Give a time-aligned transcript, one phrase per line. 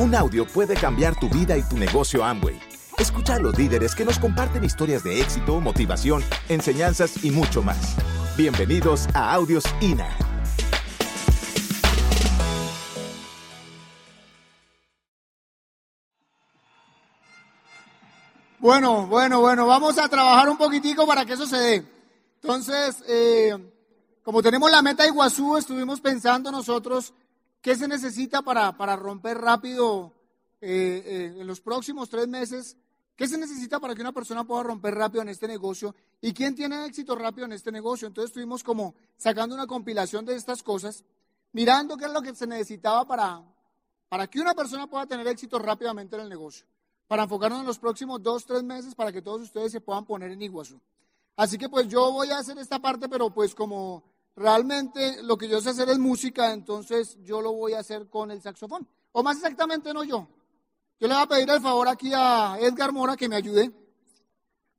[0.00, 2.56] Un audio puede cambiar tu vida y tu negocio Amway.
[2.98, 7.96] Escucha a los líderes que nos comparten historias de éxito, motivación, enseñanzas y mucho más.
[8.36, 10.08] Bienvenidos a Audios INA.
[18.60, 21.84] Bueno, bueno, bueno, vamos a trabajar un poquitico para que eso se dé.
[22.40, 23.52] Entonces, eh,
[24.22, 27.12] como tenemos la meta de Iguazú, estuvimos pensando nosotros
[27.60, 30.14] qué se necesita para, para romper rápido
[30.60, 32.76] eh, eh, en los próximos tres meses.
[33.16, 35.94] ¿Qué se necesita para que una persona pueda romper rápido en este negocio?
[36.20, 38.06] ¿Y quién tiene éxito rápido en este negocio?
[38.06, 41.04] Entonces estuvimos como sacando una compilación de estas cosas,
[41.52, 43.42] mirando qué es lo que se necesitaba para,
[44.08, 46.64] para que una persona pueda tener éxito rápidamente en el negocio.
[47.08, 50.30] Para enfocarnos en los próximos dos, tres meses para que todos ustedes se puedan poner
[50.30, 50.80] en Iguazú.
[51.36, 54.04] Así que pues yo voy a hacer esta parte, pero pues como
[54.38, 58.30] realmente lo que yo sé hacer es música, entonces yo lo voy a hacer con
[58.30, 58.88] el saxofón.
[59.12, 60.28] O más exactamente no yo.
[61.00, 63.72] Yo le voy a pedir el favor aquí a Edgar Mora que me ayude.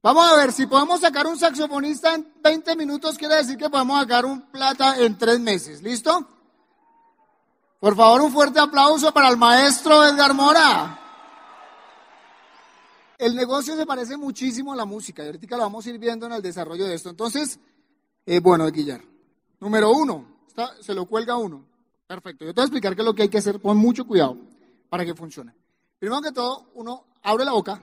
[0.01, 3.99] Vamos a ver, si podemos sacar un saxofonista en 20 minutos, quiere decir que podemos
[3.99, 5.81] sacar un plata en tres meses.
[5.81, 6.25] ¿Listo?
[7.79, 10.99] Por favor, un fuerte aplauso para el maestro Edgar Mora.
[13.17, 16.25] El negocio se parece muchísimo a la música y ahorita lo vamos a ir viendo
[16.25, 17.09] en el desarrollo de esto.
[17.09, 17.59] Entonces,
[18.25, 19.01] eh, bueno, Guillar.
[19.59, 20.25] Número uno,
[20.81, 21.65] se lo cuelga uno.
[22.07, 22.45] Perfecto.
[22.45, 23.59] Yo te voy a explicar qué es lo que hay que hacer.
[23.61, 24.37] Pon mucho cuidado
[24.89, 25.53] para que funcione.
[25.99, 27.81] Primero que todo, uno abre la boca,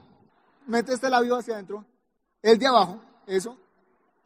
[0.65, 1.85] mete este labio hacia adentro,
[2.41, 3.55] el de abajo, eso,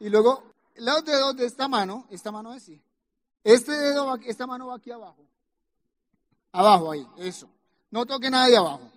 [0.00, 0.42] y luego
[0.76, 2.82] los dedos de esta mano, esta mano es así.
[3.44, 5.22] Este dedo, esta mano va aquí abajo.
[6.52, 7.48] Abajo ahí, eso.
[7.90, 8.90] No toque nada de abajo.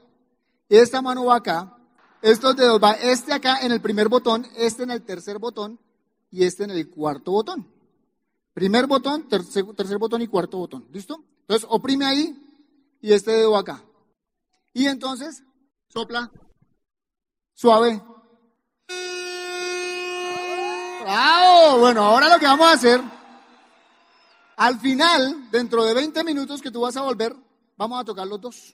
[0.70, 1.78] Esta mano va acá.
[2.22, 5.78] Estos dedos va este acá en el primer botón, este en el tercer botón
[6.32, 7.75] y este en el cuarto botón.
[8.56, 9.66] Primer botón, tercer,
[9.98, 10.88] botón y cuarto botón.
[10.94, 11.22] ¿Listo?
[11.42, 13.84] Entonces oprime ahí y este dedo acá.
[14.72, 15.44] Y entonces
[15.90, 16.32] sopla
[17.54, 18.02] suave.
[21.02, 21.80] ¡Bravo!
[21.80, 23.02] Bueno, ahora lo que vamos a hacer,
[24.56, 27.36] al final, dentro de 20 minutos que tú vas a volver,
[27.76, 28.74] vamos a tocar los dos.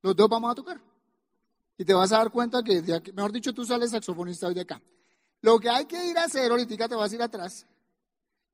[0.00, 0.80] Los dos vamos a tocar.
[1.76, 2.80] Y te vas a dar cuenta que,
[3.12, 4.80] mejor dicho, tú sales saxofonista hoy de acá.
[5.42, 7.66] Lo que hay que ir a hacer, ahorita te vas a ir atrás,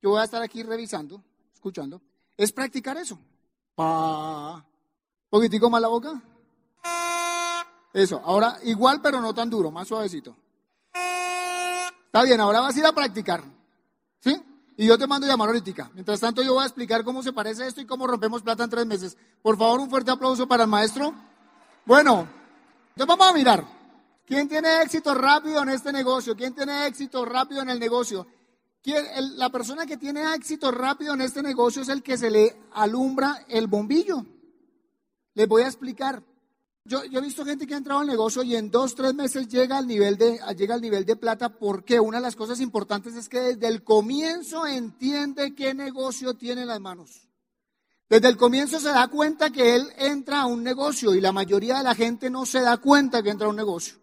[0.02, 1.22] yo voy a estar aquí revisando,
[1.52, 2.00] escuchando,
[2.36, 3.18] es practicar eso.
[3.74, 4.64] Pa.
[5.28, 6.20] Poquitico más la boca.
[7.92, 10.36] Eso, ahora igual pero no tan duro, más suavecito.
[12.06, 13.42] Está bien, ahora vas a ir a practicar.
[14.20, 14.40] ¿Sí?
[14.76, 15.90] Y yo te mando llamar ahorita.
[15.94, 18.70] Mientras tanto yo voy a explicar cómo se parece esto y cómo rompemos plata en
[18.70, 19.16] tres meses.
[19.42, 21.14] Por favor, un fuerte aplauso para el maestro.
[21.84, 22.26] Bueno,
[22.88, 23.64] entonces vamos a mirar.
[24.26, 26.36] ¿Quién tiene éxito rápido en este negocio?
[26.36, 28.26] ¿Quién tiene éxito rápido en el negocio?
[28.84, 33.44] La persona que tiene éxito rápido en este negocio es el que se le alumbra
[33.48, 34.24] el bombillo.
[35.34, 36.22] Les voy a explicar.
[36.84, 39.76] Yo, he visto gente que ha entrado al negocio y en dos, tres meses llega
[39.76, 43.28] al nivel de, llega al nivel de plata porque una de las cosas importantes es
[43.28, 47.28] que desde el comienzo entiende qué negocio tiene en las manos.
[48.08, 51.78] Desde el comienzo se da cuenta que él entra a un negocio y la mayoría
[51.78, 53.99] de la gente no se da cuenta que entra a un negocio.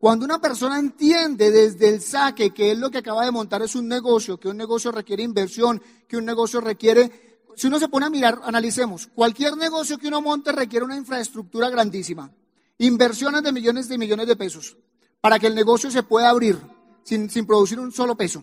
[0.00, 3.74] Cuando una persona entiende desde el saque que él lo que acaba de montar es
[3.74, 8.06] un negocio, que un negocio requiere inversión, que un negocio requiere, si uno se pone
[8.06, 12.32] a mirar, analicemos, cualquier negocio que uno monte requiere una infraestructura grandísima,
[12.78, 14.74] inversiones de millones de millones de pesos,
[15.20, 16.58] para que el negocio se pueda abrir
[17.04, 18.42] sin, sin producir un solo peso.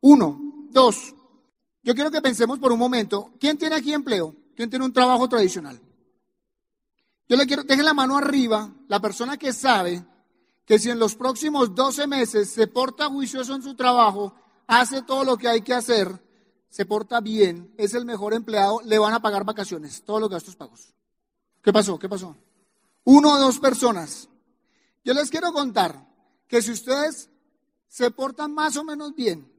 [0.00, 1.12] Uno, dos,
[1.82, 4.36] yo quiero que pensemos por un momento, ¿quién tiene aquí empleo?
[4.54, 5.80] ¿Quién tiene un trabajo tradicional?
[7.28, 10.04] Yo le quiero, deje la mano arriba, la persona que sabe
[10.64, 14.34] que si en los próximos 12 meses se porta juicioso en su trabajo,
[14.66, 16.22] hace todo lo que hay que hacer,
[16.68, 20.56] se porta bien, es el mejor empleado, le van a pagar vacaciones, todos los gastos
[20.56, 20.94] pagos.
[21.62, 21.98] ¿Qué pasó?
[21.98, 22.36] ¿Qué pasó?
[23.04, 24.28] Uno o dos personas.
[25.04, 26.08] Yo les quiero contar
[26.48, 27.30] que si ustedes
[27.88, 29.50] se portan más o menos bien,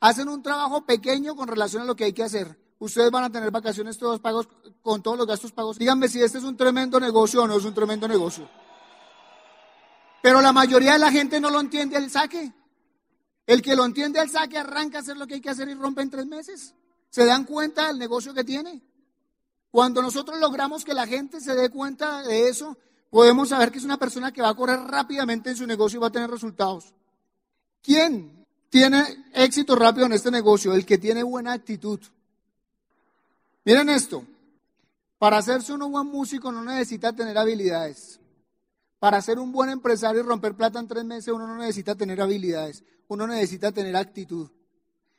[0.00, 3.30] hacen un trabajo pequeño con relación a lo que hay que hacer, ustedes van a
[3.30, 4.48] tener vacaciones todos pagos
[4.82, 5.78] con todos los gastos pagos.
[5.78, 8.48] Díganme si este es un tremendo negocio o no es un tremendo negocio.
[10.26, 12.52] Pero la mayoría de la gente no lo entiende al saque.
[13.46, 15.74] El que lo entiende al saque arranca a hacer lo que hay que hacer y
[15.74, 16.74] rompe en tres meses.
[17.10, 18.82] ¿Se dan cuenta del negocio que tiene?
[19.70, 22.76] Cuando nosotros logramos que la gente se dé cuenta de eso,
[23.08, 26.00] podemos saber que es una persona que va a correr rápidamente en su negocio y
[26.00, 26.92] va a tener resultados.
[27.80, 30.74] ¿Quién tiene éxito rápido en este negocio?
[30.74, 32.00] El que tiene buena actitud.
[33.64, 34.24] Miren esto,
[35.18, 38.18] para hacerse un buen músico no necesita tener habilidades.
[39.06, 42.20] Para ser un buen empresario y romper plata en tres meses uno no necesita tener
[42.20, 44.50] habilidades, uno necesita tener actitud.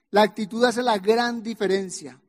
[0.10, 2.20] La actitud hace la gran diferencia.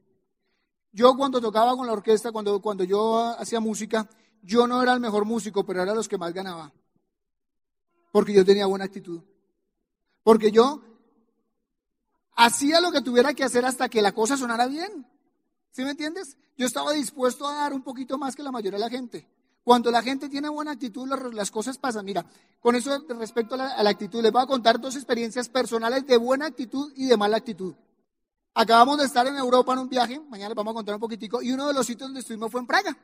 [0.93, 4.09] Yo cuando tocaba con la orquesta, cuando, cuando yo hacía música,
[4.41, 6.73] yo no era el mejor músico, pero era los que más ganaba.
[8.13, 9.21] Porque yo tenía buena actitud.
[10.23, 10.81] Porque yo
[12.37, 15.09] hacía lo que tuviera que hacer hasta que la cosa sonara bien.
[15.73, 16.37] ¿Sí me entiendes?
[16.57, 19.29] Yo estaba dispuesto a dar un poquito más que la mayoría de la gente.
[19.69, 22.03] Cuando la gente tiene buena actitud, las cosas pasan.
[22.03, 22.25] Mira,
[22.59, 26.47] con eso respecto a la, actitud, les voy a contar dos experiencias personales de buena
[26.47, 27.75] actitud y de mala actitud.
[28.55, 31.43] Acabamos de estar en Europa en un viaje, mañana les vamos a contar un poquitico,
[31.43, 32.97] y uno de los sitios donde estuvimos fue en Praga.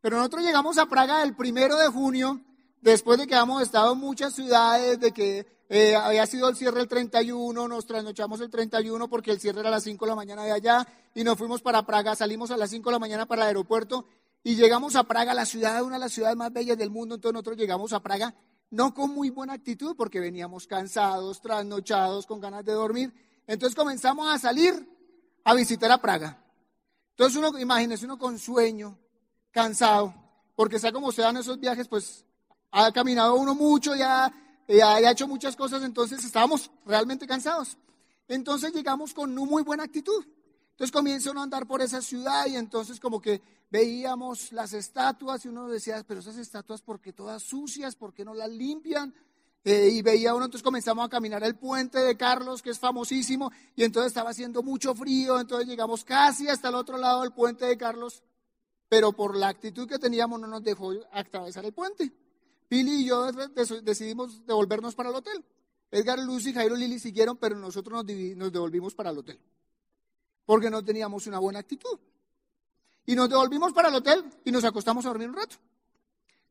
[0.00, 2.40] Pero nosotros llegamos a Praga el primero de junio,
[2.80, 6.80] después de que habíamos estado en muchas ciudades, de que eh, había sido el cierre
[6.80, 10.16] el 31, nos trasnochamos el 31 porque el cierre era a las 5 de la
[10.16, 13.26] mañana de allá, y nos fuimos para Praga, salimos a las 5 de la mañana
[13.26, 14.06] para el aeropuerto,
[14.42, 17.34] y llegamos a Praga, la ciudad, una de las ciudades más bellas del mundo, entonces
[17.34, 18.34] nosotros llegamos a Praga,
[18.70, 23.12] no con muy buena actitud, porque veníamos cansados, trasnochados, con ganas de dormir,
[23.46, 24.88] entonces comenzamos a salir
[25.44, 26.42] a visitar a Praga.
[27.10, 28.98] Entonces uno, imagínese uno con sueño,
[29.50, 30.14] cansado,
[30.54, 32.24] porque sea como sean esos viajes, pues
[32.70, 34.32] ha caminado uno mucho, ya,
[34.68, 37.76] ya, ha hecho muchas cosas, entonces estábamos realmente cansados.
[38.28, 40.24] Entonces llegamos con una muy buena actitud.
[40.80, 45.44] Entonces comienza uno a andar por esa ciudad y entonces como que veíamos las estatuas
[45.44, 47.94] y uno decía, pero esas estatuas, ¿por qué todas sucias?
[47.94, 49.14] ¿Por qué no las limpian?
[49.62, 53.52] Eh, y veía uno, entonces comenzamos a caminar el puente de Carlos, que es famosísimo,
[53.76, 57.66] y entonces estaba haciendo mucho frío, entonces llegamos casi hasta el otro lado del puente
[57.66, 58.22] de Carlos,
[58.88, 62.10] pero por la actitud que teníamos no nos dejó atravesar el puente.
[62.68, 63.30] Pili y yo
[63.82, 65.44] decidimos devolvernos para el hotel.
[65.90, 66.20] Edgar,
[66.54, 69.38] Jairo y Lili siguieron, pero nosotros nos, nos devolvimos para el hotel,
[70.50, 71.96] porque no teníamos una buena actitud.
[73.06, 75.54] Y nos devolvimos para el hotel y nos acostamos a dormir un rato.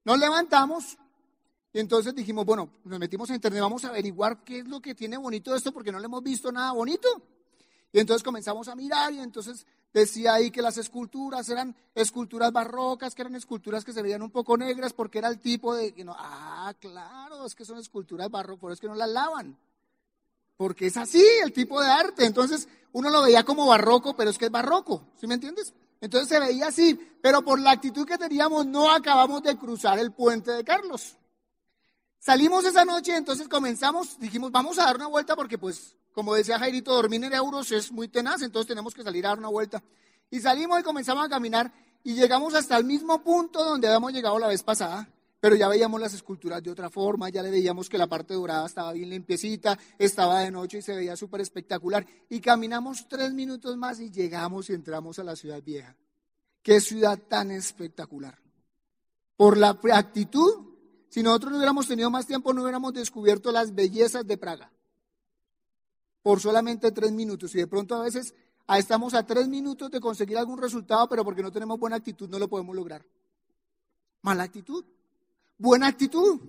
[0.06, 0.98] Nos levantamos,
[1.74, 4.96] y entonces dijimos, bueno, nos metimos a internet, vamos a averiguar qué es lo que
[4.96, 7.10] tiene bonito esto, porque no le hemos visto nada bonito.
[7.92, 13.14] Y entonces comenzamos a mirar y entonces decía ahí que las esculturas eran esculturas barrocas,
[13.14, 15.94] que eran esculturas que se veían un poco negras porque era el tipo de...
[16.16, 19.58] Ah, claro, es que son esculturas barrocas, por es que no las lavan.
[20.60, 22.26] Porque es así el tipo de arte.
[22.26, 25.74] Entonces uno lo veía como barroco, pero es que es barroco, ¿sí me entiendes?
[26.02, 30.12] Entonces se veía así, pero por la actitud que teníamos no acabamos de cruzar el
[30.12, 31.16] puente de Carlos.
[32.20, 36.60] Salimos esa noche, entonces comenzamos, dijimos, vamos a dar una vuelta porque pues, como decía
[36.60, 39.82] Jairito, dormir en euros es muy tenaz, entonces tenemos que salir a dar una vuelta.
[40.30, 41.72] Y salimos y comenzamos a caminar
[42.04, 45.08] y llegamos hasta el mismo punto donde habíamos llegado la vez pasada,
[45.40, 48.66] pero ya veíamos las esculturas de otra forma, ya le veíamos que la parte dorada
[48.66, 52.06] estaba bien limpiecita, estaba de noche y se veía súper espectacular.
[52.30, 55.96] Y caminamos tres minutos más y llegamos y entramos a la ciudad vieja.
[56.62, 58.38] Qué ciudad tan espectacular.
[59.38, 60.70] Por la actitud
[61.10, 64.72] si nosotros no hubiéramos tenido más tiempo, no hubiéramos descubierto las bellezas de Praga.
[66.22, 67.56] Por solamente tres minutos.
[67.56, 68.36] Y de pronto a veces
[68.78, 72.38] estamos a tres minutos de conseguir algún resultado, pero porque no tenemos buena actitud no
[72.38, 73.04] lo podemos lograr.
[74.22, 74.86] Mala actitud.
[75.60, 76.40] Buena actitud.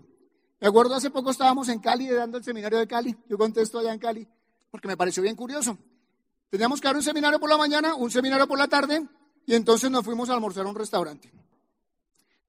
[0.60, 3.14] Me acuerdo hace poco estábamos en Cali dando el seminario de Cali.
[3.28, 4.26] Yo contesto allá en Cali
[4.70, 5.76] porque me pareció bien curioso.
[6.48, 9.06] Teníamos que dar un seminario por la mañana, un seminario por la tarde,
[9.46, 11.32] y entonces nos fuimos a almorzar a un restaurante.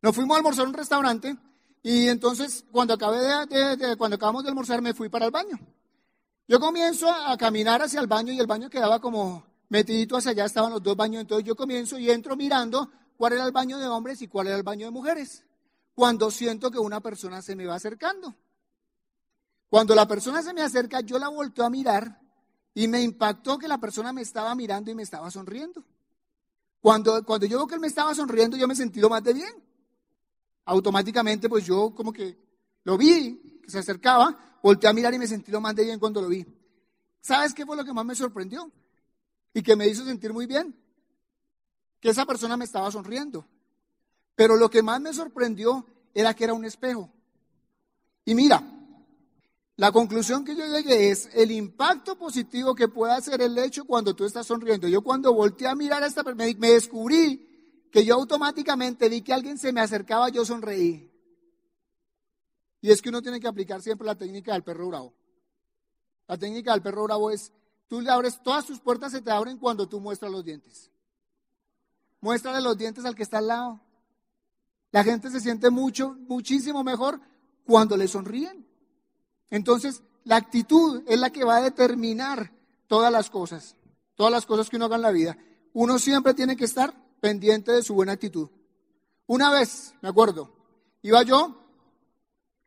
[0.01, 1.37] Nos fuimos a almorzar a un restaurante
[1.83, 5.59] y entonces, cuando, acabé de, cuando acabamos de almorzar, me fui para el baño.
[6.47, 10.45] Yo comienzo a, caminar hacia el baño y el baño quedaba como metidito hacia allá,
[10.45, 11.21] estaban los dos baños.
[11.21, 14.57] Entonces yo comienzo y entro mirando cuál era el baño de hombres y cuál era
[14.57, 15.43] el baño de mujeres.
[15.93, 18.35] Cuando siento que una persona se me va acercando.
[19.69, 22.19] Cuando la persona se me acerca, yo la volteo a mirar
[22.73, 25.83] y me impactó que la persona me estaba mirando y me estaba sonriendo.
[26.81, 29.33] Cuando, cuando yo veo que él me estaba sonriendo, yo me sentí lo más de
[29.33, 29.71] bien
[30.65, 32.37] automáticamente pues yo como que
[32.83, 35.99] lo vi, que se acercaba, volteé a mirar y me sentí lo más de bien
[35.99, 36.45] cuando lo vi.
[37.21, 38.71] ¿Sabes qué fue lo que más me sorprendió?
[39.53, 40.75] Y que me hizo sentir muy bien.
[41.99, 43.45] Que esa persona me estaba sonriendo.
[44.41, 47.11] Pero lo que más me sorprendió era que era un espejo.
[48.25, 48.63] Y mira,
[49.75, 54.15] la conclusión que yo llegué es el impacto positivo que puede hacer el hecho cuando
[54.15, 54.87] tú estás sonriendo.
[54.87, 59.31] Yo cuando volteé a mirar a esta persona, me descubrí que yo automáticamente vi que
[59.31, 61.11] alguien se me acercaba, yo sonreí.
[62.81, 65.13] Y es que uno tiene que aplicar siempre la técnica del perro bravo.
[66.27, 67.53] La técnica del perro bravo es,
[67.87, 70.89] tú le abres, todas tus puertas se te abren cuando tú muestras los dientes.
[72.21, 73.81] Muéstrale los dientes al que está al lado.
[74.91, 77.19] La gente se siente mucho, muchísimo mejor
[77.65, 78.67] cuando le sonríen.
[79.49, 82.51] Entonces, la actitud es la que va a determinar
[82.87, 83.75] todas las cosas,
[84.15, 85.37] todas las cosas que uno haga en la vida.
[85.73, 88.49] Uno siempre tiene que estar pendiente de su buena actitud.
[89.27, 90.53] Una vez, me acuerdo,
[91.01, 91.57] iba yo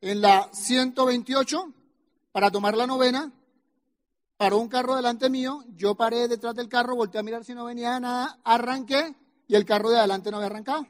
[0.00, 1.72] en la 128
[2.32, 3.32] para tomar la novena
[4.36, 7.64] paró un carro delante mío, yo paré detrás del carro, volteé a mirar si no
[7.64, 9.14] venía nada, arranqué
[9.46, 10.86] y el carro de adelante no había arrancado.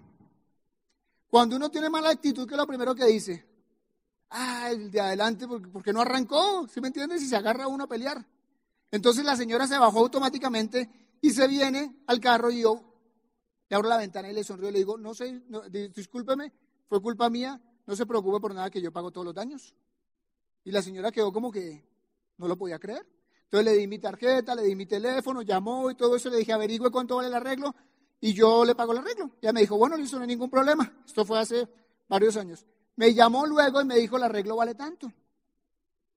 [1.35, 3.45] Cuando uno tiene mala actitud, ¿qué es lo primero que dice?
[4.31, 7.23] Ah, el de adelante, porque, no arrancó, ¿sí me entiendes?
[7.23, 8.25] Y se agarra uno a pelear.
[8.93, 10.89] Entonces la señora se bajó automáticamente
[11.21, 12.81] y se viene al carro y yo
[13.69, 15.43] le abro la ventana y le sonrío y le digo, no sé,
[15.93, 16.53] discúlpeme,
[16.87, 19.75] fue culpa mía, no se preocupe por nada que yo pago todos los daños.
[20.63, 21.85] Y la señora quedó como que
[22.37, 23.05] no lo podía creer.
[23.43, 26.53] Entonces le di mi tarjeta, le di mi teléfono, llamó y todo eso, le dije,
[26.53, 27.75] averigüe cuánto vale el arreglo
[28.21, 29.31] y yo le pago el arreglo.
[29.43, 30.93] Ya me dijo, bueno, listo, no hay ningún problema.
[31.07, 31.69] Esto fue hace
[32.09, 32.65] varios años.
[32.97, 35.13] Me llamó luego y me dijo, el arreglo vale tanto.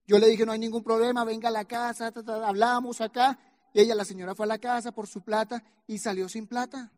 [0.05, 2.13] Yo le dije, no hay ningún problema, venga a la casa,
[2.45, 3.37] hablamos acá.
[3.73, 6.91] Y ella, la señora, fue a la casa por su plata y salió sin plata.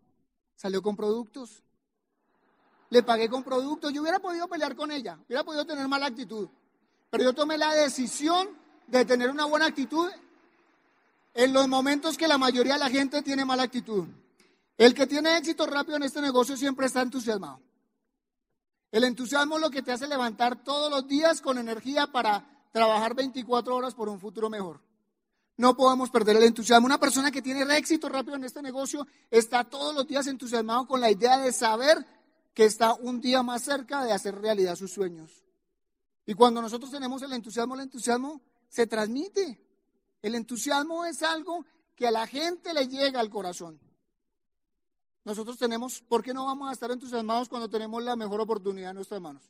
[0.55, 1.63] Salió con productos.
[2.89, 3.91] Le pagué con productos.
[3.93, 6.49] Yo hubiera podido pelear con ella, hubiera podido tener mala actitud.
[7.09, 8.49] Pero yo tomé la decisión
[8.87, 10.09] de tener una buena actitud
[11.33, 14.05] en los momentos que la mayoría de la gente tiene mala actitud.
[14.79, 17.59] El que tiene éxito rápido en este negocio siempre está entusiasmado.
[18.93, 23.13] El entusiasmo es lo que te hace levantar todos los días con energía para trabajar
[23.13, 24.81] 24 horas por un futuro mejor.
[25.57, 26.85] No podemos perder el entusiasmo.
[26.85, 31.01] Una persona que tiene éxito rápido en este negocio está todos los días entusiasmado con
[31.01, 31.97] la idea de saber
[32.53, 35.43] que está un día más cerca de hacer realidad sus sueños.
[36.25, 39.59] Y cuando nosotros tenemos el entusiasmo, el entusiasmo se transmite.
[40.21, 41.65] El entusiasmo es algo
[41.97, 43.77] que a la gente le llega al corazón.
[45.25, 48.95] Nosotros tenemos, ¿por qué no vamos a estar entusiasmados cuando tenemos la mejor oportunidad en
[48.95, 49.43] nuestras manos?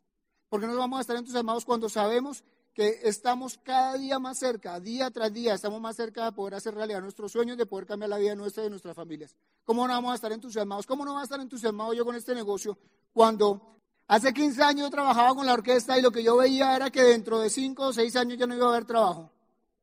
[0.49, 4.79] ¿Por qué no vamos a estar entusiasmados cuando sabemos que estamos cada día más cerca,
[4.79, 8.09] día tras día, estamos más cerca de poder hacer realidad nuestros sueños, de poder cambiar
[8.09, 9.35] la vida nuestra y de nuestras familias?
[9.63, 10.87] ¿Cómo no vamos a estar entusiasmados?
[10.87, 12.77] ¿Cómo no va a estar entusiasmado yo con este negocio
[13.13, 16.89] cuando hace 15 años yo trabajaba con la orquesta y lo que yo veía era
[16.89, 19.31] que dentro de 5 o 6 años ya no iba a haber trabajo?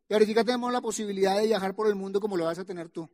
[0.08, 2.88] Y ahorita tenemos la posibilidad de viajar por el mundo como lo vas a tener
[2.88, 3.08] tú.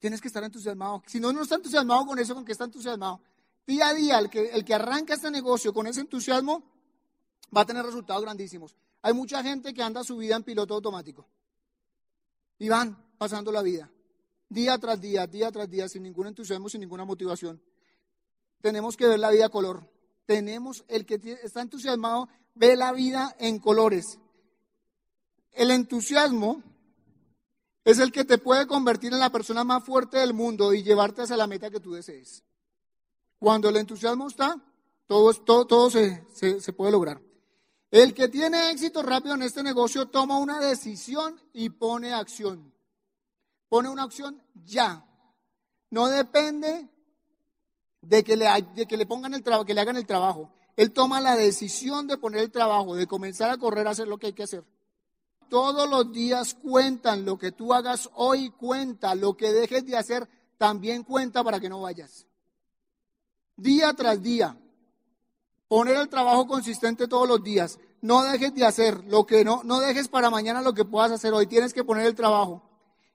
[0.00, 1.02] Tienes que estar entusiasmado.
[1.06, 3.20] Si no, no está entusiasmado con eso, ¿con qué está entusiasmado?
[3.66, 6.64] Día a día, el que, el que arranca este negocio con ese entusiasmo
[7.54, 8.74] va a tener resultados grandísimos.
[9.02, 11.28] Hay mucha gente que anda su vida en piloto automático.
[12.58, 13.90] Y van pasando la vida.
[14.48, 17.62] Día tras día, día tras día, sin ningún entusiasmo, sin ninguna motivación.
[18.60, 19.88] Tenemos que ver la vida a color.
[20.24, 24.18] Tenemos, el que está entusiasmado, ve la vida en colores.
[25.52, 26.62] El entusiasmo
[27.84, 31.22] es el que te puede convertir en la persona más fuerte del mundo y llevarte
[31.22, 32.44] hacia la meta que tú desees.
[33.38, 34.56] Cuando el entusiasmo está,
[35.06, 37.20] todo, todo, todo se, se puede lograr.
[37.90, 42.72] El que tiene éxito rápido en este negocio toma una decisión y pone acción.
[43.68, 45.04] Pone una acción ya.
[45.90, 46.88] No depende
[48.00, 50.52] de que le, de que le pongan el trabajo, que le hagan el trabajo.
[50.76, 54.18] Él toma la decisión de poner el trabajo, de comenzar a correr a hacer lo
[54.18, 54.64] que hay que hacer.
[55.50, 60.28] Todos los días cuentan, lo que tú hagas hoy cuenta, lo que dejes de hacer
[60.56, 62.24] también cuenta para que no vayas.
[63.56, 64.56] Día tras día,
[65.66, 67.80] poner el trabajo consistente todos los días.
[68.00, 71.34] No dejes de hacer lo que no, no dejes para mañana lo que puedas hacer
[71.34, 71.48] hoy.
[71.48, 72.62] Tienes que poner el trabajo.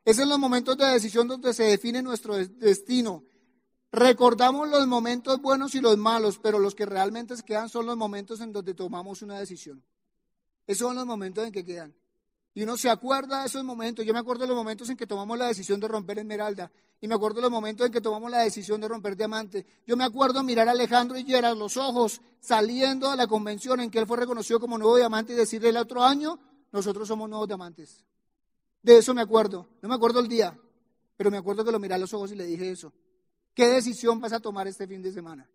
[0.04, 3.24] Es en los momentos de decisión donde se define nuestro destino.
[3.94, 8.42] Recordamos los momentos buenos y los malos, pero los que realmente quedan son los momentos
[8.42, 9.82] en donde tomamos una decisión.
[10.68, 11.96] Esos son los momentos en que quedan.
[12.58, 14.06] Y uno se acuerda de esos momentos.
[14.06, 16.72] Yo me acuerdo de los momentos en que tomamos la decisión de romper Esmeralda.
[17.02, 19.66] Y me acuerdo de los momentos en que tomamos la decisión de romper Diamante.
[19.86, 23.92] Yo me acuerdo mirar a Alejandro y a los ojos saliendo de la convención en
[23.92, 26.40] que él fue reconocido como nuevo diamante y decirle el otro año,
[26.72, 28.06] nosotros somos nuevos diamantes.
[28.82, 29.68] De eso me acuerdo.
[29.82, 30.58] No me acuerdo el día,
[31.18, 32.94] pero me acuerdo que lo miré a los ojos y le dije eso.
[33.54, 35.50] ¿Qué decisión vas a tomar este fin de semana?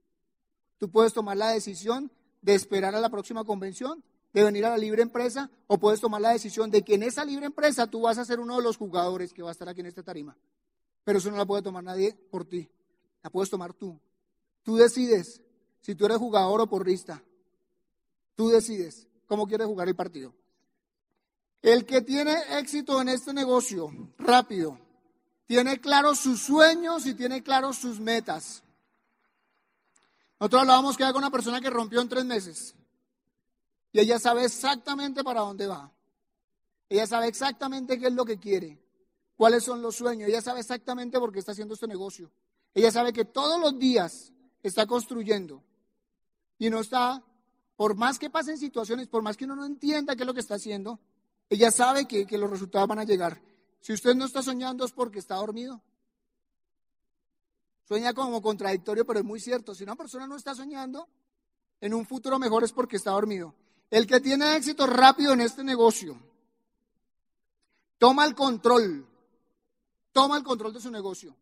[0.77, 4.79] Tú puedes tomar la decisión de esperar a la próxima convención de venir a la
[4.79, 8.19] libre empresa o puedes tomar la decisión de que en esa libre empresa tú vas
[8.19, 10.37] a ser uno de los jugadores que va a estar aquí en esta tarima.
[11.05, 12.71] Pero eso no la puede tomar nadie por ti.
[13.23, 13.99] La puedes tomar tú.
[14.63, 15.41] Tú decides
[15.81, 17.23] si tú eres jugador o porrista.
[18.35, 20.35] Tú decides cómo quieres jugar el partido.
[21.63, 24.79] El que tiene éxito en este negocio rápido,
[25.47, 28.63] tiene claros sus sueños y tiene claros sus metas.
[30.39, 32.75] Nosotros hablábamos que hay una persona que rompió en tres meses.
[33.93, 35.93] Y ella sabe exactamente para dónde va.
[36.89, 38.79] Ella sabe exactamente qué es lo que quiere,
[39.37, 40.29] cuáles son los sueños.
[40.29, 42.31] Ella sabe exactamente por qué está haciendo este negocio.
[42.75, 44.33] Ella sabe que todos los días
[44.63, 45.63] está construyendo
[46.59, 47.23] y no está,
[47.77, 50.41] por más que pasen situaciones, por más que uno no entienda qué es lo que
[50.41, 50.99] está haciendo,
[51.49, 53.41] ella sabe que, que los resultados van a llegar.
[53.81, 55.83] Si usted no está soñando es porque está dormido.
[57.85, 59.75] Sueña como contradictorio, pero es muy cierto.
[59.75, 61.09] Si una persona no está soñando
[61.81, 63.55] en un futuro mejor es porque está dormido.
[63.91, 66.17] El que tiene éxito rápido en este negocio
[67.99, 69.07] toma el control,
[70.13, 71.37] toma el control de su negocio.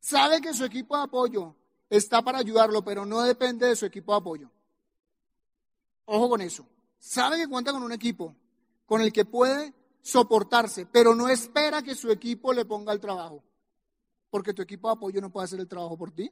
[0.00, 1.54] Sabe que su equipo de apoyo
[1.88, 4.50] está para ayudarlo, pero no depende de su equipo de apoyo.
[6.06, 6.66] Ojo con eso.
[6.98, 8.34] Sabe que cuenta con un equipo
[8.84, 13.42] con el que puede soportarse, pero no espera que su equipo le ponga el trabajo,
[14.30, 16.30] porque tu equipo de apoyo no puede hacer el trabajo por ti.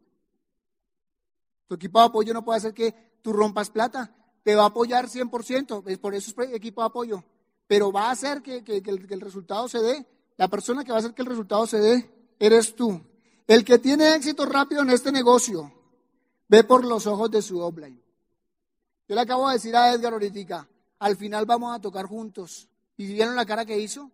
[1.69, 5.09] Tu equipo de apoyo no puede hacer que tú rompas plata, te va a apoyar
[5.09, 7.25] 100%, por eso es equipo de apoyo,
[7.67, 10.07] pero va a hacer que, el resultado se dé.
[10.37, 13.01] La persona que va a hacer que el resultado se dé eres tú.
[13.47, 15.73] El que tiene éxito rápido en este negocio
[16.49, 18.01] ve por los ojos de su offline.
[19.09, 20.69] Yo le acabo de decir a Edgar ahorita,
[21.01, 22.69] al final vamos a tocar juntos.
[22.97, 24.11] ¿Y vieron la cara que hizo?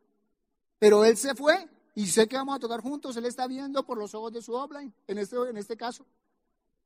[0.79, 3.17] Pero él se fue y sé que vamos a tocar juntos.
[3.17, 6.05] Él está viendo por los ojos de su offline, en este, en este caso.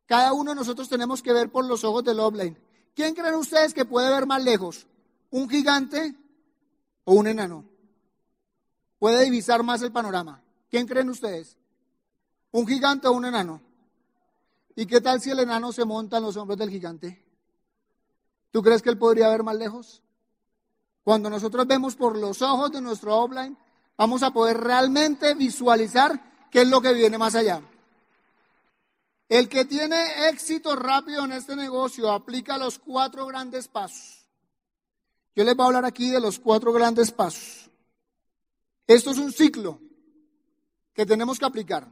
[0.06, 2.56] Cada uno de nosotros tenemos que ver por los ojos del offline.
[2.94, 4.86] ¿Quién creen ustedes que puede ver más lejos?
[5.30, 6.14] ¿Un gigante
[7.04, 7.64] o un enano?
[8.98, 10.42] Puede divisar más el panorama.
[10.70, 11.56] ¿Quién creen ustedes?
[12.52, 13.60] ¿Un gigante o un enano?
[14.76, 17.24] ¿Y qué tal si el enano se monta en los hombros del gigante?
[18.50, 20.02] ¿Tú crees que él podría ver más lejos?
[21.04, 23.56] Cuando nosotros vemos por los ojos de nuestro offline,
[23.96, 27.62] vamos a poder realmente visualizar qué es lo que viene más allá.
[29.30, 34.26] El que tiene éxito rápido en este negocio aplica los cuatro grandes pasos.
[35.36, 37.70] Yo les voy a hablar aquí de los cuatro grandes pasos.
[38.88, 39.78] Esto es un ciclo
[40.92, 41.86] que tenemos que aplicar.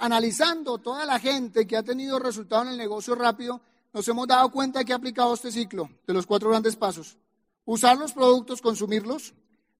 [0.00, 3.60] analizando toda la gente que ha tenido resultado en el negocio rápido,
[3.92, 7.16] nos hemos dado cuenta que ha aplicado este ciclo de los cuatro grandes pasos.
[7.64, 9.34] Usar los productos, consumirlos,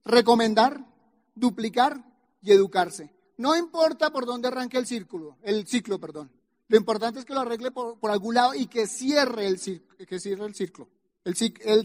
[0.04, 0.87] recomendar,
[1.34, 2.00] duplicar
[2.42, 3.12] y educarse.
[3.38, 6.30] No importa por dónde arranque el círculo, el ciclo, perdón.
[6.75, 9.61] Lo importante es que lo arregle por, algún lado y que cierre el,
[10.09, 10.88] que cierre el ciclo.
[11.23, 11.37] El,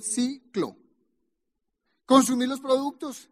[0.01, 0.75] ciclo.
[2.08, 3.29] Consumir los productos.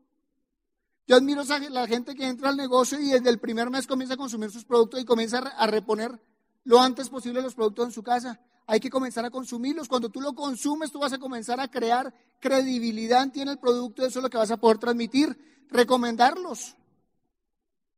[1.08, 4.14] Yo admiro a la gente que entra al negocio y desde el primer mes comienza
[4.14, 6.22] a consumir sus productos y comienza a reponer
[6.63, 8.39] lo antes posible los productos en su casa.
[8.67, 9.88] Hay que comenzar a consumirlos.
[9.88, 14.06] Cuando tú lo consumes, tú vas a comenzar a crear credibilidad en el producto.
[14.06, 15.65] Eso es lo que vas a poder transmitir.
[15.70, 16.76] Recomendarlos.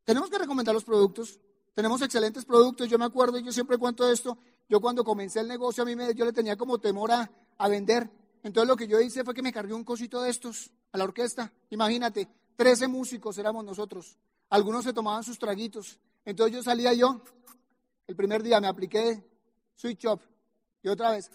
[0.05, 1.41] Tenemos que recomendar los productos.
[1.73, 2.89] Tenemos excelentes productos.
[2.89, 4.37] Yo me acuerdo, yo siempre cuento esto.
[4.67, 7.67] Yo cuando comencé el negocio, a mí me, yo le tenía como temor a, a
[7.67, 8.09] vender.
[8.43, 11.03] Entonces lo que yo hice fue que me cargué un cosito de estos a la
[11.03, 11.51] orquesta.
[11.69, 14.17] Imagínate, 13 músicos éramos nosotros.
[14.49, 15.99] Algunos se tomaban sus traguitos.
[16.25, 17.21] Entonces yo salía yo,
[18.07, 19.23] el primer día me apliqué
[19.75, 20.21] switch up
[20.81, 21.31] y otra vez.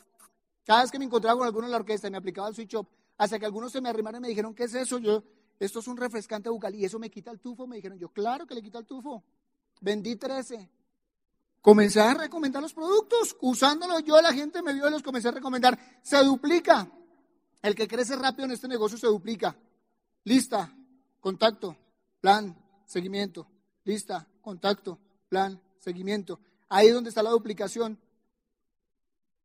[0.65, 2.89] Cada vez que me encontraba con alguno en la orquesta me aplicaba el switch up,
[3.17, 4.99] hasta que algunos se me arrimaron y me dijeron, ¿qué es eso?
[4.99, 5.23] Yo,
[5.59, 7.67] esto es un refrescante bucal y eso me quita el tufo.
[7.67, 9.23] Me dijeron, yo, claro que le quita el tufo.
[9.85, 10.71] Vendí 13.
[11.61, 15.33] Comencé a recomendar los productos, usándolos yo, la gente me vio y los comencé a
[15.33, 15.79] recomendar.
[16.03, 16.91] Se duplica.
[17.61, 19.55] El que crece rápido en este negocio se duplica.
[20.25, 20.75] Lista,
[21.21, 21.77] contacto,
[22.19, 23.47] plan, seguimiento.
[23.85, 26.41] Lista, contacto, plan, seguimiento.
[26.71, 27.99] Ahí es donde está la duplicación.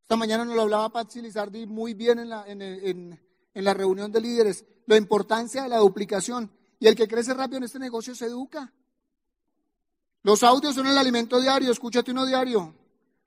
[0.04, 3.19] Esta mañana nos lo hablaba Patsy Lizardi muy bien en la, en,
[3.54, 6.49] la reunión de líderes, la importancia de la duplicación.
[6.80, 8.73] Y el que crece rápido en este negocio se educa.
[10.21, 12.75] Los audios son el alimento diario, escúchate uno diario.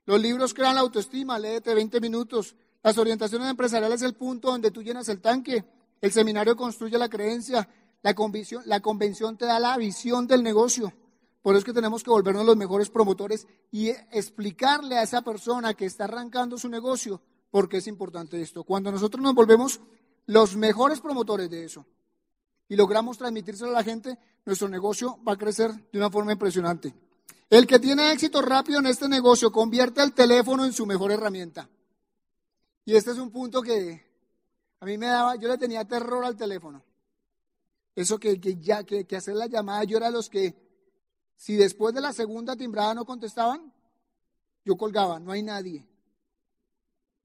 [0.04, 2.54] Los libros crean la autoestima, léete 20 minutos.
[2.82, 5.64] Las orientaciones empresariales es el punto donde tú llenas el tanque.
[6.00, 7.68] El seminario construye la creencia.
[8.02, 10.92] La convicción, la convención te da la visión del negocio.
[11.40, 15.74] Por eso es que tenemos que volvernos los mejores promotores y explicarle a esa persona
[15.74, 18.64] que está arrancando su negocio por qué es importante esto.
[18.64, 19.80] Cuando nosotros nos volvemos
[20.26, 21.86] los mejores promotores de eso
[22.72, 26.94] y logramos transmitírselo a la gente, nuestro negocio va a crecer de una forma impresionante.
[27.50, 31.68] El que tiene éxito rápido en este negocio convierte el teléfono en su mejor herramienta.
[32.86, 34.02] Y este es un punto que
[34.80, 36.82] a mí me daba, yo le tenía terror al teléfono.
[37.94, 40.56] Eso que, ya, que, que hacer la llamada, yo era los que
[41.36, 43.70] si después de la segunda timbrada no contestaban,
[44.64, 45.86] yo colgaba, no hay nadie.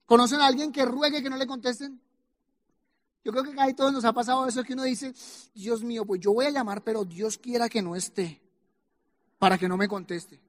[0.04, 2.02] ¿Conocen a alguien que ruegue que no le contesten?
[3.24, 5.12] Yo creo que casi todos nos ha pasado eso que uno dice,
[5.54, 8.40] Dios mío, pues yo voy a llamar, pero Dios quiera que no esté,
[9.38, 10.40] para que no me conteste.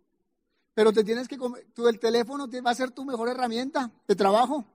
[0.73, 1.37] Pero te tienes que,
[1.73, 4.65] tú, el teléfono va a ser tu mejor herramienta de trabajo.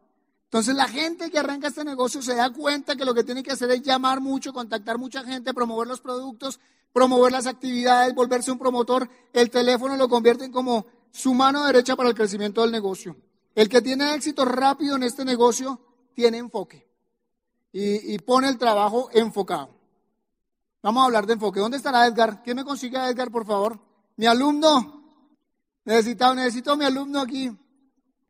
[0.44, 3.52] Entonces la gente que arranca este negocio se da cuenta que lo que tiene que
[3.52, 6.60] hacer es llamar mucho, contactar mucha gente, promover los productos,
[6.92, 9.08] promover las actividades, volverse un promotor.
[9.32, 13.16] El teléfono lo convierte en como su mano derecha para el crecimiento del negocio.
[13.54, 15.80] El que tiene éxito rápido en este negocio
[16.14, 16.93] tiene enfoque
[17.76, 19.68] y, pone el trabajo enfocado.
[20.80, 21.58] Vamos a hablar de enfoque.
[21.58, 22.40] ¿Dónde estará Edgar?
[22.44, 23.80] ¿Quién me consigue a Edgar, por favor?
[24.16, 25.02] Mi alumno.
[25.84, 27.50] Necesito, necesito mi alumno aquí.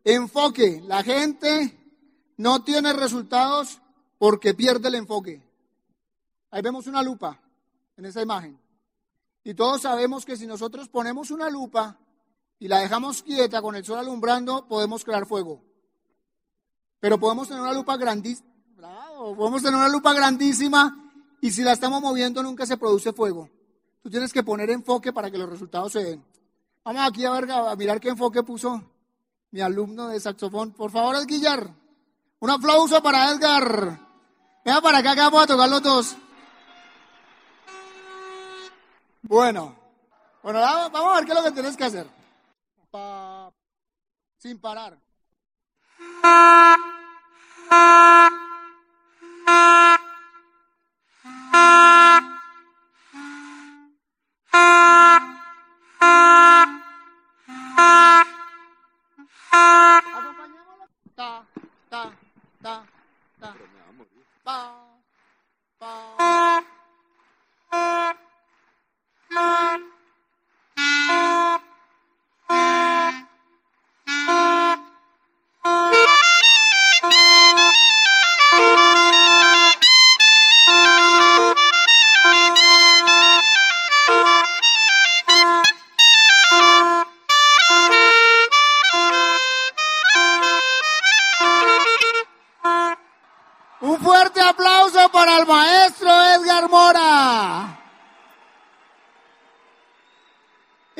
[0.02, 0.82] Enfoque.
[0.86, 1.78] La gente
[2.38, 3.82] no tiene resultados
[4.16, 5.42] porque pierde el enfoque.
[6.50, 7.38] Ahí vemos una lupa.
[7.98, 8.58] en esa imagen.
[9.44, 11.98] Y todos sabemos que si nosotros ponemos una lupa
[12.58, 15.62] y la dejamos quieta con el sol alumbrando, podemos crear fuego.
[16.98, 18.53] Pero podemos tener una lupa grandísima,
[19.36, 21.10] podemos tener una lupa grandísima
[21.40, 23.48] y si la estamos moviendo nunca se produce fuego.
[24.02, 26.24] Tú tienes que poner enfoque para que los resultados se den.
[26.84, 28.82] Vamos aquí a ver, a mirar qué enfoque puso
[29.50, 30.72] mi alumno de saxofón.
[30.72, 31.70] Por favor, Edguillar.
[32.40, 33.98] Un aplauso para Edgar.
[34.64, 36.16] Venga para acá que vamos a tocar los dos.
[39.22, 39.74] Bueno,
[40.42, 42.06] bueno, vamos a ver qué es lo que tienes que hacer.
[44.38, 44.98] sin parar.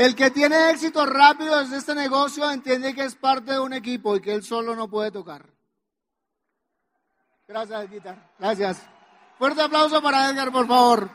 [0.04, 4.14] El que tiene éxito rápido en este negocio entiende que es parte de un equipo
[4.14, 5.46] y que él solo no puede tocar.
[7.48, 8.34] Gracias, Guitar.
[8.38, 8.82] Gracias.
[9.38, 11.08] Fuerte aplauso para Edgar, por favor.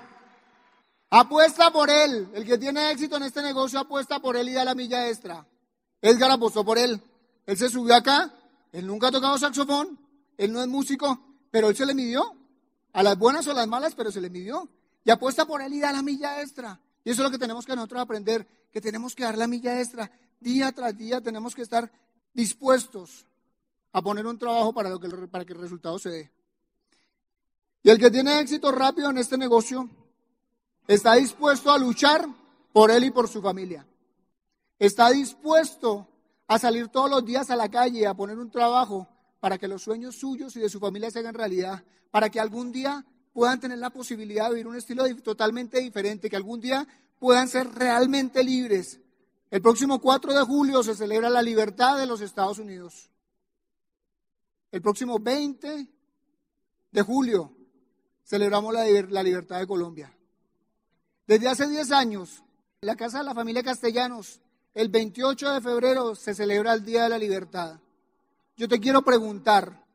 [1.11, 2.31] Apuesta por él.
[2.33, 5.45] El que tiene éxito en este negocio apuesta por él y da la milla extra.
[6.01, 6.99] Edgar apostó por él.
[7.45, 8.33] Él se subió acá.
[8.71, 9.99] Él nunca ha tocado saxofón.
[10.35, 12.35] Él no es músico, pero él se le midió.
[12.93, 14.67] A las buenas o las malas, pero se le midió.
[15.03, 16.79] Y apuesta por él y da la milla extra.
[17.09, 19.81] Y eso es lo que tenemos que nosotros aprender que tenemos que dar la milla
[19.81, 20.11] extra.
[20.39, 21.91] Día tras día tenemos que estar
[22.35, 23.25] dispuestos
[23.91, 26.31] a poner un trabajo para, lo que, para que el resultado se dé.
[27.81, 29.89] Y el que tiene éxito rápido en este negocio
[30.85, 32.29] está dispuesto a luchar
[32.71, 33.87] por él y por su familia.
[34.77, 36.07] Está dispuesto
[36.45, 39.07] a salir todos los días a la calle a poner un trabajo
[39.39, 42.71] para que los sueños suyos y de su familia se hagan realidad, para que algún
[42.71, 43.03] día
[43.39, 46.85] puedan tener la posibilidad de vivir un estilo totalmente diferente, que algún día
[47.19, 48.99] puedan ser realmente libres.
[49.49, 53.09] El próximo 4 de julio se celebra la libertad de los Estados Unidos.
[54.73, 55.87] El próximo 20
[56.91, 57.55] de julio
[58.25, 60.13] celebramos la, libertad de Colombia.
[61.25, 62.43] Desde hace 10 años,
[62.81, 64.41] en la Casa de la Familia Castellanos,
[64.73, 67.79] el 28 de febrero se celebra el Día de la Libertad.
[68.57, 69.85] Yo te quiero preguntar,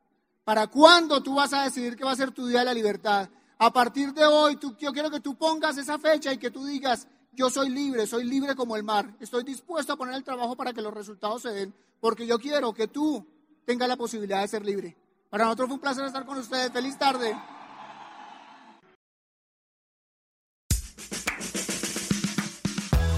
[0.45, 3.29] ¿para cuándo tú vas a decidir que va a ser tu Día de la Libertad?
[3.57, 6.65] A partir de hoy, tú, yo quiero que tú pongas esa fecha y que tú
[6.65, 9.13] digas, yo soy libre, soy libre como el mar.
[9.19, 12.73] Estoy dispuesto a poner el trabajo para que los resultados se den, porque yo quiero
[12.73, 13.25] que tú
[13.65, 14.95] tengas la posibilidad de ser libre.
[15.29, 16.71] Para nosotros fue un placer estar con ustedes.
[16.71, 17.35] Feliz tarde.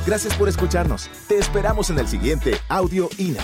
[0.05, 1.09] Gracias por escucharnos.
[1.27, 3.43] Te esperamos en el siguiente Audio INA.